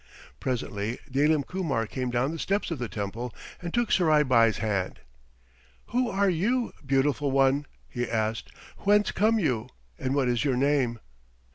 Presently 0.39 0.97
Dalim 1.11 1.43
Kumar 1.43 1.85
came 1.85 2.09
down 2.09 2.31
the 2.31 2.39
steps 2.39 2.71
of 2.71 2.79
the 2.79 2.89
temple 2.89 3.35
and 3.61 3.71
took 3.71 3.91
Surai 3.91 4.23
Bai's 4.27 4.57
hand. 4.57 5.01
"Who 5.89 6.09
are 6.09 6.27
you, 6.27 6.73
beautiful 6.83 7.29
one?" 7.29 7.67
he 7.87 8.09
asked. 8.09 8.51
"Whence 8.79 9.11
come 9.11 9.37
you, 9.37 9.69
and 9.99 10.15
what 10.15 10.27
is 10.27 10.43
your 10.43 10.57
name?" 10.57 10.97